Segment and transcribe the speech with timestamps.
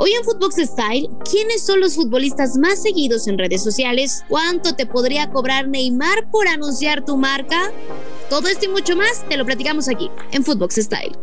[0.00, 4.22] Hoy en Footbox Style, ¿quiénes son los futbolistas más seguidos en redes sociales?
[4.28, 7.72] ¿Cuánto te podría cobrar Neymar por anunciar tu marca?
[8.30, 11.18] Todo esto y mucho más te lo platicamos aquí en Footbox Style.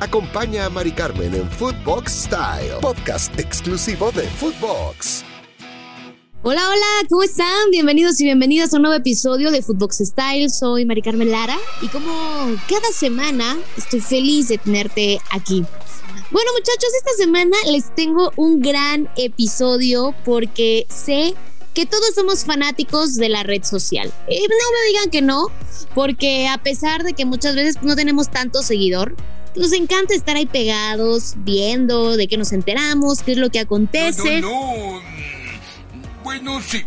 [0.00, 5.24] Acompaña a Mari Carmen en Footbox Style, podcast exclusivo de Footbox.
[6.42, 7.70] Hola, hola, ¿cómo están?
[7.70, 10.50] Bienvenidos y bienvenidas a un nuevo episodio de Footbox Style.
[10.50, 12.12] Soy Mari Carmen Lara y como
[12.68, 15.64] cada semana estoy feliz de tenerte aquí.
[16.30, 21.34] Bueno, muchachos, esta semana les tengo un gran episodio porque sé
[21.72, 24.12] que todos somos fanáticos de la red social.
[24.28, 25.46] Y no me digan que no,
[25.94, 29.16] porque a pesar de que muchas veces no tenemos tanto seguidor,
[29.56, 34.42] nos encanta estar ahí pegados, viendo de qué nos enteramos, qué es lo que acontece.
[34.42, 35.17] No, no, no.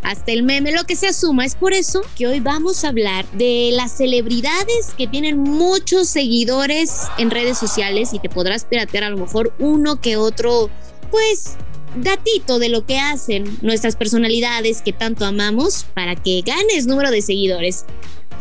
[0.03, 1.45] Hasta el meme, lo que se asuma.
[1.45, 7.07] Es por eso que hoy vamos a hablar de las celebridades que tienen muchos seguidores
[7.17, 10.69] en redes sociales y te podrás piratear a lo mejor uno que otro,
[11.09, 11.55] pues,
[11.95, 17.21] datito de lo que hacen nuestras personalidades que tanto amamos para que ganes número de
[17.21, 17.85] seguidores.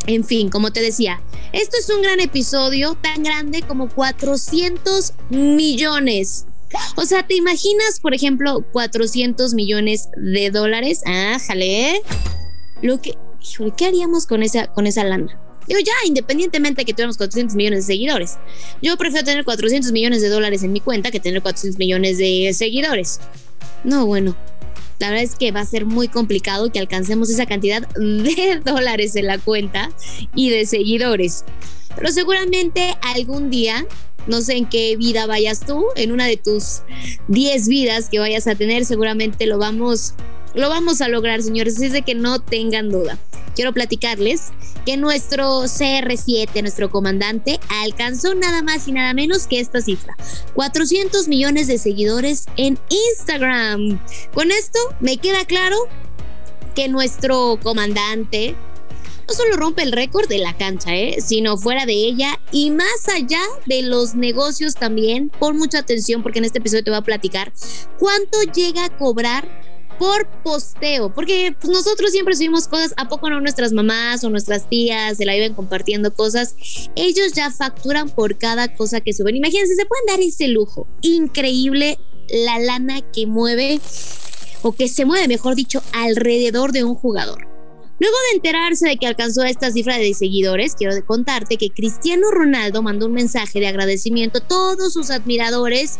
[0.06, 1.20] En fin, como te decía,
[1.52, 6.46] esto es un gran episodio, tan grande como 400 millones
[6.96, 11.02] o sea, ¿te imaginas, por ejemplo, 400 millones de dólares?
[11.06, 12.02] Ah, jale.
[12.82, 15.38] Lo que, híjole, ¿qué haríamos con esa, con esa lana?
[15.66, 18.38] Digo, ya, independientemente de que tuviéramos 400 millones de seguidores.
[18.82, 22.52] Yo prefiero tener 400 millones de dólares en mi cuenta que tener 400 millones de
[22.54, 23.20] seguidores.
[23.84, 24.36] No, bueno,
[24.98, 29.16] la verdad es que va a ser muy complicado que alcancemos esa cantidad de dólares
[29.16, 29.90] en la cuenta
[30.34, 31.44] y de seguidores.
[32.00, 33.86] Pero seguramente algún día
[34.26, 36.80] no sé en qué vida vayas tú, en una de tus
[37.28, 40.14] 10 vidas que vayas a tener, seguramente lo vamos,
[40.54, 43.18] lo vamos a lograr, señores, así es de que no tengan duda.
[43.54, 44.52] Quiero platicarles
[44.86, 50.16] que nuestro CR7, nuestro comandante, alcanzó nada más y nada menos que esta cifra,
[50.54, 54.00] 400 millones de seguidores en Instagram.
[54.32, 55.76] Con esto me queda claro
[56.74, 58.54] que nuestro comandante,
[59.26, 61.16] no solo rompe el récord de la cancha, ¿eh?
[61.20, 65.30] sino fuera de ella y más allá de los negocios también.
[65.38, 67.52] Pon mucha atención porque en este episodio te voy a platicar
[67.98, 69.60] cuánto llega a cobrar
[70.00, 74.66] por posteo, porque pues, nosotros siempre subimos cosas, ¿a poco no nuestras mamás o nuestras
[74.66, 76.54] tías se la iban compartiendo cosas?
[76.96, 79.36] Ellos ya facturan por cada cosa que suben.
[79.36, 80.86] Imagínense, se pueden dar ese lujo.
[81.02, 81.98] Increíble
[82.30, 83.78] la lana que mueve,
[84.62, 87.49] o que se mueve, mejor dicho, alrededor de un jugador.
[88.00, 92.82] Luego de enterarse de que alcanzó esta cifra de seguidores, quiero contarte que Cristiano Ronaldo
[92.82, 95.98] mandó un mensaje de agradecimiento a todos sus admiradores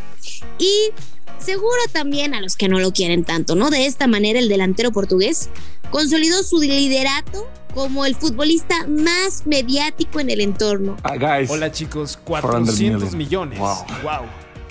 [0.59, 0.91] y
[1.39, 3.69] seguro también a los que no lo quieren tanto, ¿no?
[3.69, 5.50] De esta manera el delantero portugués
[5.91, 10.97] consolidó su liderato como el futbolista más mediático en el entorno.
[11.05, 13.49] Guys, Hola chicos, 400 400 million.
[13.50, 13.59] millones.
[13.59, 13.84] Wow.
[14.03, 14.27] wow.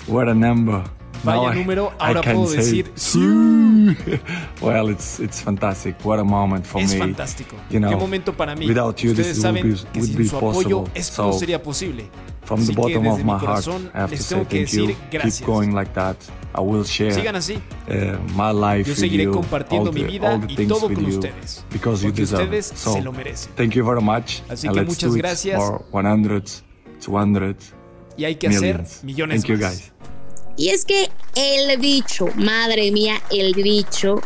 [0.08, 0.82] what a number.
[1.22, 2.90] Vaya número, ahora puedo decir,
[4.62, 5.96] well, it's it's fantastic.
[6.04, 6.98] What a moment for es me.
[6.98, 7.56] fantástico.
[7.70, 8.66] You know, Qué momento para mí.
[8.66, 11.32] without you, Ustedes this saben would be- que would sin be su apoyo esto no
[11.32, 12.08] So, sería posible.
[12.44, 14.96] From the bottom of my heart, I have to say thank you.
[15.10, 15.38] gracias.
[15.38, 16.16] Keep going like that.
[16.52, 17.60] I will share Sigan así.
[17.88, 20.88] uh, my life Yo with seguiré you, compartiendo all mi the- vida the y todo
[20.88, 21.64] with con you, ustedes.
[21.70, 22.76] Because you deserve ustedes it.
[22.76, 23.52] So, se lo merecen.
[23.54, 24.42] thank you very much.
[24.48, 25.56] Así and que let's muchas do it gracias.
[25.58, 26.64] for 100,
[27.04, 27.56] 200
[28.16, 29.70] Y hay que hacer millones Thank you más.
[29.78, 29.92] guys.
[30.60, 34.20] Y es que el bicho, madre mía, el bicho,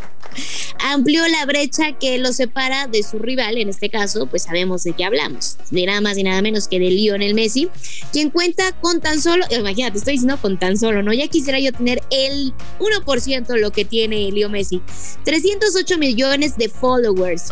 [0.81, 4.95] amplió la brecha que lo separa de su rival, en este caso, pues sabemos de
[4.95, 7.69] qué hablamos, de nada más y nada menos que de Lionel Messi,
[8.11, 11.13] quien cuenta con tan solo, imagínate, estoy diciendo con tan solo, ¿no?
[11.13, 14.83] Ya quisiera yo tener el 1% lo que tiene Leo Messi,
[15.25, 17.45] 308 millones de followers.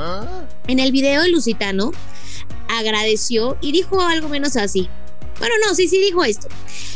[0.67, 1.93] En el video, el lusitano
[2.69, 4.89] agradeció y dijo algo menos así.
[5.43, 6.47] Bueno, no, sí, sí dijo esto.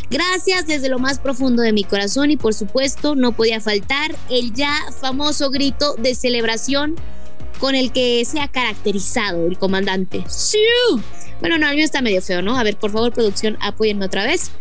[0.09, 4.55] Gracias desde lo más profundo de mi corazón y por supuesto no podía faltar el
[4.55, 6.95] ya famoso grito de celebración
[7.59, 10.23] con el que se ha caracterizado el comandante.
[10.29, 10.61] ¡Sí!
[11.41, 12.57] Bueno, no, el mío está medio feo, ¿no?
[12.57, 14.53] A ver, por favor, producción, apóyenme otra vez.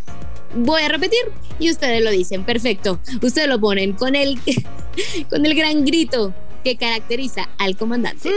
[0.56, 1.22] Voy a repetir
[1.60, 2.44] y ustedes lo dicen.
[2.44, 3.00] Perfecto.
[3.22, 4.40] Ustedes lo ponen con el,
[5.30, 6.34] con el gran grito
[6.64, 8.32] que caracteriza al comandante.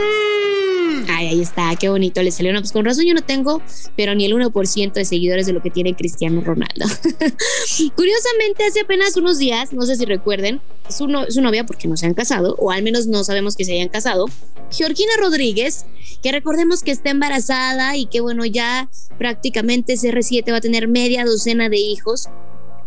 [1.08, 2.52] Ay, ahí está, qué bonito le salió.
[2.52, 3.62] No, pues con razón yo no tengo,
[3.96, 6.86] pero ni el 1% de seguidores de lo que tiene Cristiano Ronaldo.
[7.96, 11.96] Curiosamente, hace apenas unos días, no sé si recuerden, su, no- su novia, porque no
[11.96, 14.26] se han casado, o al menos no sabemos que se hayan casado,
[14.70, 15.86] Georgina Rodríguez,
[16.22, 21.24] que recordemos que está embarazada y que bueno, ya prácticamente CR7 va a tener media
[21.24, 22.28] docena de hijos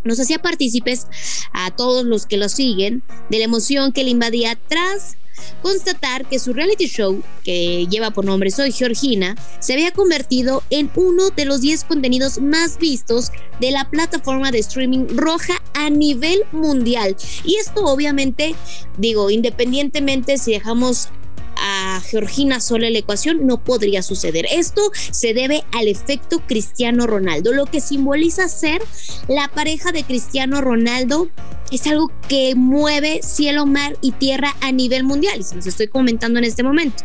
[0.03, 1.05] nos hacía partícipes
[1.53, 5.15] a todos los que lo siguen de la emoción que le invadía tras
[5.61, 10.89] constatar que su reality show, que lleva por nombre Soy Georgina, se había convertido en
[10.95, 16.43] uno de los 10 contenidos más vistos de la plataforma de streaming roja a nivel
[16.51, 17.15] mundial.
[17.43, 18.55] Y esto obviamente,
[18.97, 21.09] digo, independientemente si dejamos
[21.57, 24.45] a Georgina sola en la ecuación, no podría suceder.
[24.51, 28.81] Esto se debe al efecto Cristiano Ronaldo, lo que simboliza ser
[29.27, 31.29] la pareja de Cristiano Ronaldo
[31.71, 35.87] es algo que mueve cielo, mar y tierra a nivel mundial y se los estoy
[35.87, 37.03] comentando en este momento.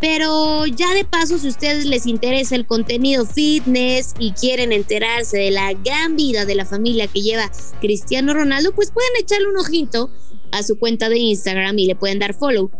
[0.00, 5.38] Pero ya de paso, si a ustedes les interesa el contenido fitness y quieren enterarse
[5.38, 9.58] de la gran vida de la familia que lleva Cristiano Ronaldo, pues pueden echarle un
[9.58, 10.10] ojito
[10.50, 12.70] a su cuenta de Instagram y le pueden dar follow.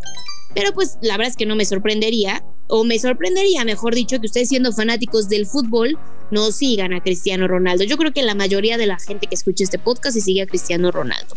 [0.54, 4.26] Pero pues la verdad es que no me sorprendería, o me sorprendería, mejor dicho, que
[4.26, 5.98] ustedes siendo fanáticos del fútbol
[6.30, 7.84] no sigan a Cristiano Ronaldo.
[7.84, 10.46] Yo creo que la mayoría de la gente que escucha este podcast y sigue a
[10.46, 11.34] Cristiano Ronaldo.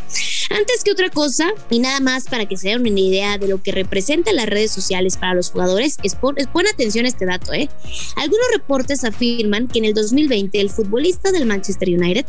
[0.49, 3.61] Antes que otra cosa, y nada más para que se den una idea de lo
[3.61, 6.37] que representan las redes sociales para los jugadores, es, pon,
[6.71, 7.67] atención a este dato, ¿eh?
[8.15, 12.25] Algunos reportes afirman que en el 2020 el futbolista del Manchester United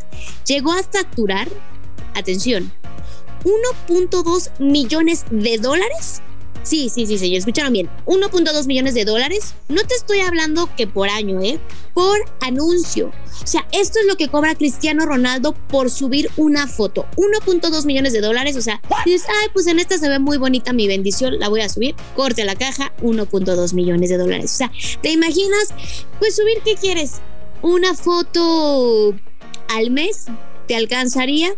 [0.46, 1.48] llegó a facturar,
[2.14, 2.72] atención,
[3.44, 6.22] 1.2 millones de dólares
[6.66, 7.88] Sí, sí, sí, sí, escucharon bien.
[8.06, 9.54] 1.2 millones de dólares.
[9.68, 11.60] No te estoy hablando que por año, ¿eh?
[11.94, 13.12] Por anuncio.
[13.40, 17.06] O sea, esto es lo que cobra Cristiano Ronaldo por subir una foto.
[17.14, 18.56] 1.2 millones de dólares.
[18.56, 21.60] O sea, dices, ay, pues en esta se ve muy bonita mi bendición, la voy
[21.60, 21.94] a subir.
[22.16, 24.52] Corte la caja, 1.2 millones de dólares.
[24.52, 24.72] O sea,
[25.02, 25.68] ¿te imaginas?
[26.18, 27.20] Pues subir, ¿qué quieres?
[27.62, 29.14] Una foto
[29.68, 30.24] al mes
[30.66, 31.54] te alcanzaría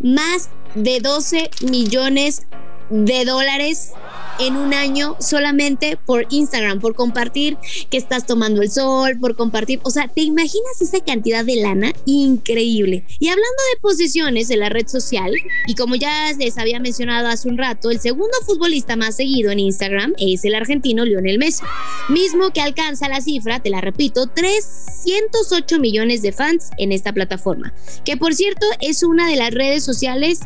[0.00, 2.42] más de 12 millones
[2.90, 3.92] de dólares
[4.38, 7.56] en un año solamente por Instagram, por compartir
[7.90, 11.92] que estás tomando el sol, por compartir, o sea, ¿te imaginas esa cantidad de lana?
[12.06, 13.04] Increíble.
[13.18, 15.32] Y hablando de posiciones en la red social,
[15.66, 19.60] y como ya les había mencionado hace un rato, el segundo futbolista más seguido en
[19.60, 21.64] Instagram es el argentino Lionel Messi,
[22.08, 27.74] mismo que alcanza la cifra, te la repito, 308 millones de fans en esta plataforma,
[28.04, 30.40] que por cierto es una de las redes sociales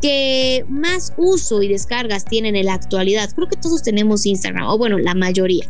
[0.00, 3.30] que más uso y descargas tienen en la actualidad.
[3.34, 5.68] Creo que todos tenemos Instagram, o bueno, la mayoría.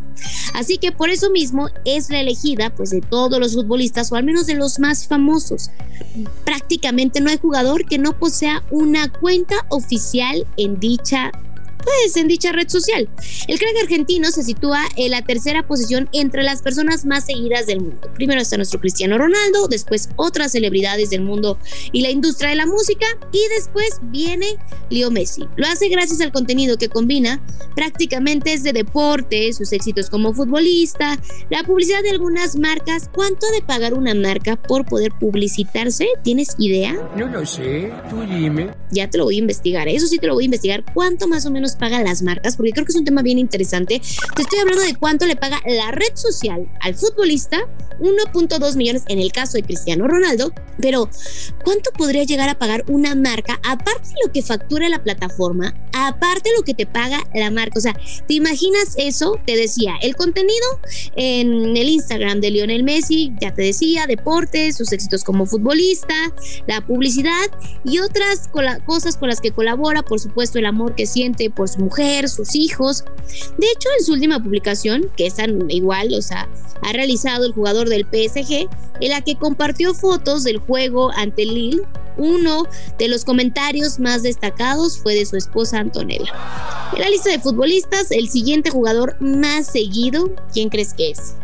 [0.54, 4.24] Así que por eso mismo es la elegida pues de todos los futbolistas o al
[4.24, 5.70] menos de los más famosos.
[6.44, 11.32] Prácticamente no hay jugador que no posea una cuenta oficial en dicha
[11.82, 13.08] pues en dicha red social.
[13.48, 17.80] El crack argentino se sitúa en la tercera posición entre las personas más seguidas del
[17.80, 18.10] mundo.
[18.14, 21.58] Primero está nuestro Cristiano Ronaldo, después otras celebridades del mundo
[21.92, 24.56] y la industria de la música y después viene
[24.90, 25.44] Leo Messi.
[25.56, 27.40] Lo hace gracias al contenido que combina
[27.74, 31.18] prácticamente es de deporte, sus éxitos como futbolista,
[31.50, 33.08] la publicidad de algunas marcas.
[33.14, 36.06] ¿Cuánto de pagar una marca por poder publicitarse?
[36.22, 36.94] ¿Tienes idea?
[37.16, 38.70] No lo sé, tú dime.
[38.90, 40.84] Ya te lo voy a investigar, eso sí te lo voy a investigar.
[40.94, 44.00] ¿Cuánto más o menos pagan las marcas, porque creo que es un tema bien interesante.
[44.36, 47.58] Te estoy hablando de cuánto le paga la red social al futbolista,
[48.00, 51.08] 1.2 millones en el caso de Cristiano Ronaldo, pero
[51.64, 56.50] ¿cuánto podría llegar a pagar una marca aparte de lo que factura la plataforma, aparte
[56.50, 57.78] de lo que te paga la marca?
[57.78, 57.94] O sea,
[58.26, 59.38] ¿te imaginas eso?
[59.46, 60.66] Te decía, el contenido
[61.16, 66.14] en el Instagram de Lionel Messi, ya te decía, deportes, sus éxitos como futbolista,
[66.66, 67.50] la publicidad
[67.84, 68.48] y otras
[68.86, 72.56] cosas con las que colabora, por supuesto, el amor que siente por su mujer, sus
[72.56, 73.04] hijos.
[73.58, 75.34] De hecho, en su última publicación, que es
[75.68, 76.48] igual, o sea,
[76.80, 78.66] ha realizado el jugador del PSG,
[79.02, 81.82] en la que compartió fotos del juego ante Lille,
[82.16, 82.64] uno
[82.98, 86.32] de los comentarios más destacados fue de su esposa Antonella.
[86.94, 91.34] En la lista de futbolistas, el siguiente jugador más seguido, ¿quién crees que es?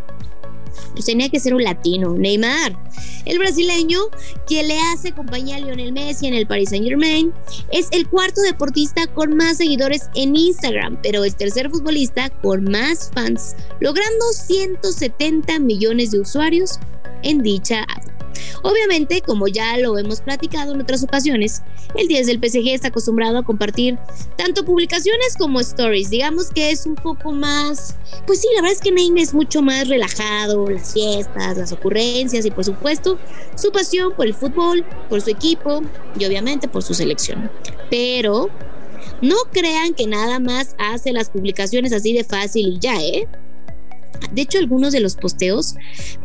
[0.92, 2.76] Pues tenía que ser un latino, Neymar.
[3.25, 4.00] El brasileño,
[4.49, 7.33] que le hace compañía a Lionel Messi en el Paris Saint Germain,
[7.73, 13.11] es el cuarto deportista con más seguidores en Instagram, pero el tercer futbolista con más
[13.14, 16.78] fans, logrando 170 millones de usuarios
[17.23, 18.15] en dicha app.
[18.62, 21.62] Obviamente, como ya lo hemos platicado en otras ocasiones,
[21.94, 23.98] el 10 del PSG está acostumbrado a compartir
[24.36, 26.10] tanto publicaciones como stories.
[26.10, 29.62] Digamos que es un poco más, pues sí, la verdad es que Neymar es mucho
[29.62, 33.18] más relajado, las fiestas, las ocurrencias y por supuesto
[33.54, 35.82] su pasión por el fútbol, por su equipo
[36.18, 37.50] y obviamente por su selección.
[37.90, 38.50] Pero
[39.22, 43.28] no crean que nada más hace las publicaciones así de fácil y ya, ¿eh?
[44.32, 45.75] De hecho, algunos de los posteos,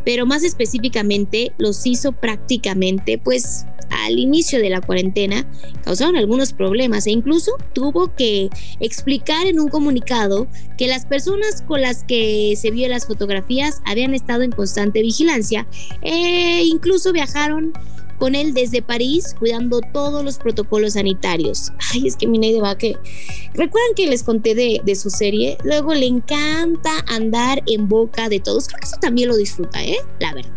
[0.04, 5.46] pero más específicamente los hizo prácticamente pues al inicio de la cuarentena,
[5.84, 8.48] causaron algunos problemas e incluso tuvo que
[8.80, 14.14] explicar en un comunicado que las personas con las que se vio las fotografías habían
[14.14, 15.66] estado en constante vigilancia
[16.00, 17.72] e incluso viajaron
[18.22, 21.72] con él desde París, cuidando todos los protocolos sanitarios.
[21.92, 22.96] Ay, es que de va que...
[23.52, 25.58] ¿Recuerdan que les conté de, de, su serie?
[25.64, 28.68] Luego le encanta andar en boca de todos.
[28.68, 29.96] Creo que eso también lo disfruta, ¿eh?
[30.20, 30.52] La verdad.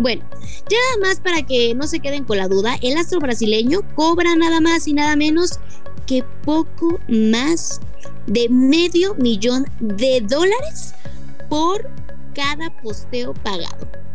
[0.00, 0.28] Bueno,
[0.68, 4.34] ya nada más para que no se queden con la duda, el astro brasileño cobra
[4.34, 5.60] nada más y nada menos
[6.08, 7.80] que poco más
[8.26, 10.92] de medio millón de dólares
[11.48, 11.88] por
[12.34, 14.05] cada posteo pagado.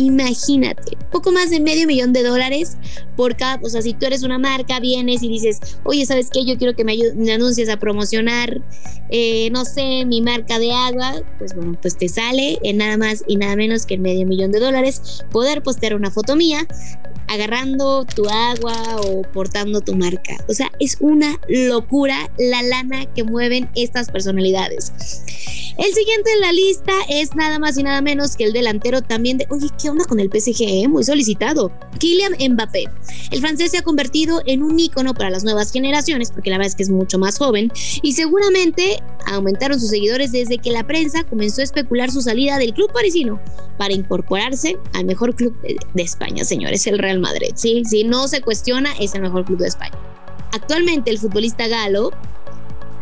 [0.00, 2.78] Imagínate, poco más de medio millón de dólares
[3.16, 6.42] por cada, o sea, si tú eres una marca, vienes y dices, oye, ¿sabes qué?
[6.46, 6.96] Yo quiero que me,
[7.30, 8.62] anuncies a promocionar,
[9.10, 13.24] eh, no sé, mi marca de agua, pues bueno, pues te sale en nada más
[13.26, 16.66] y nada menos que el medio millón de dólares poder postear una foto mía
[17.28, 20.34] agarrando tu agua o portando tu marca.
[20.48, 24.92] O sea, es una locura la lana que mueven estas personalidades.
[25.80, 29.38] El siguiente en la lista es nada más y nada menos que el delantero también
[29.38, 30.60] de, oye, ¿qué onda con el PSG?
[30.60, 30.88] Eh?
[30.88, 31.72] Muy solicitado.
[31.98, 32.84] Kylian Mbappé.
[33.30, 36.68] El francés se ha convertido en un ícono para las nuevas generaciones, porque la verdad
[36.68, 37.72] es que es mucho más joven,
[38.02, 42.74] y seguramente aumentaron sus seguidores desde que la prensa comenzó a especular su salida del
[42.74, 43.40] club parisino
[43.78, 47.52] para incorporarse al mejor club de España, señores, el Real Madrid.
[47.54, 49.98] Sí, si no se cuestiona, es el mejor club de España.
[50.52, 52.10] Actualmente el futbolista galo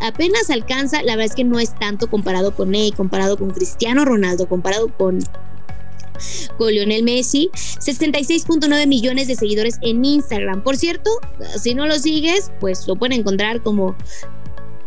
[0.01, 4.05] apenas alcanza, la verdad es que no es tanto comparado con él, comparado con Cristiano
[4.05, 5.19] Ronaldo, comparado con
[6.57, 10.63] con Lionel Messi, 66.9 millones de seguidores en Instagram.
[10.63, 11.09] Por cierto,
[11.57, 13.95] si no lo sigues, pues lo pueden encontrar como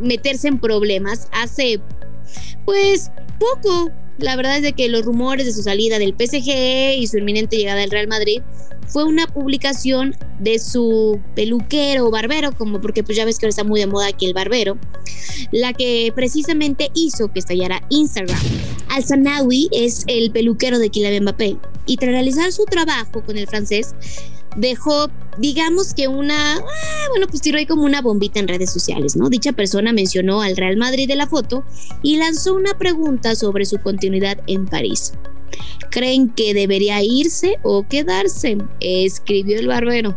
[0.00, 1.80] meterse en problemas, hace
[2.64, 7.06] pues poco la verdad es de que los rumores de su salida del PSG y
[7.06, 8.40] su inminente llegada al Real Madrid
[8.88, 13.50] fue una publicación de su peluquero o barbero, como porque pues ya ves que ahora
[13.50, 14.78] está muy de moda aquí el barbero,
[15.52, 18.38] la que precisamente hizo que estallara Instagram.
[18.88, 23.94] Al-Sanawi es el peluquero de Kylian Mbappé y tras realizar su trabajo con el francés,
[24.56, 29.16] dejó, digamos que una, ah, bueno, pues tiró ahí como una bombita en redes sociales,
[29.16, 29.28] ¿no?
[29.28, 31.64] Dicha persona mencionó al Real Madrid de la foto
[32.02, 35.12] y lanzó una pregunta sobre su continuidad en París.
[35.90, 38.58] ¿Creen que debería irse o quedarse?
[38.80, 40.16] Escribió el barbero.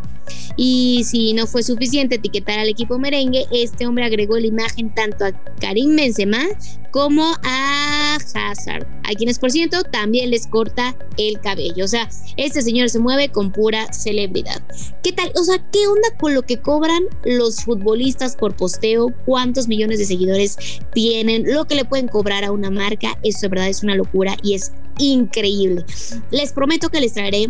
[0.58, 5.26] Y si no fue suficiente etiquetar al equipo merengue, este hombre agregó la imagen tanto
[5.26, 6.46] a Karim Benzema
[6.92, 11.86] como a Hazard, a quienes por cierto también les corta el cabello.
[11.86, 14.62] O sea, este señor se mueve con pura celebridad.
[15.02, 15.32] ¿Qué tal?
[15.40, 19.08] O sea, ¿qué onda con lo que cobran los futbolistas por posteo?
[19.26, 20.58] ¿Cuántos millones de seguidores
[20.94, 21.46] tienen?
[21.52, 24.56] Lo que le pueden cobrar a una marca, eso de verdad es una locura y
[24.56, 25.86] es increíble.
[26.32, 27.50] Les prometo que les traeré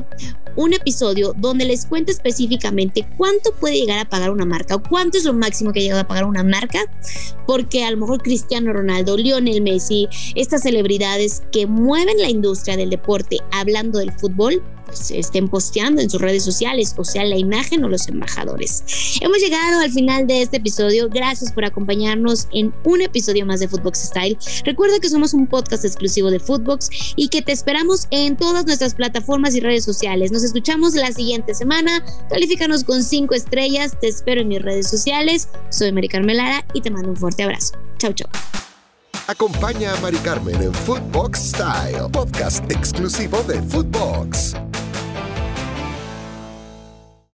[0.56, 5.18] un episodio donde les cuento específicamente cuánto puede llegar a pagar una marca o cuánto
[5.18, 6.80] es lo máximo que ha llegado a pagar una marca,
[7.48, 12.90] porque a lo mejor Cristiano Ronaldo, Lionel Messi, estas celebridades que mueven la industria del
[12.90, 14.62] deporte hablando del fútbol,
[15.12, 18.84] estén posteando en sus redes sociales, o sea, la imagen o los embajadores.
[19.22, 21.10] Hemos llegado al final de este episodio.
[21.10, 24.38] Gracias por acompañarnos en un episodio más de Footbox Style.
[24.66, 28.94] Recuerda que somos un podcast exclusivo de Footbox y que te esperamos en todas nuestras
[28.96, 30.32] plataformas y redes sociales.
[30.32, 32.04] Nos escuchamos la siguiente semana.
[32.30, 33.98] Califícanos con cinco estrellas.
[34.00, 35.48] Te espero en mis redes sociales.
[35.70, 37.74] Soy Mari Carmelara y te mando un fuerte abrazo.
[37.98, 38.30] Chau, chau.
[39.28, 44.56] Acompaña a Mari Carmen en Footbox Style, podcast exclusivo de Footbox.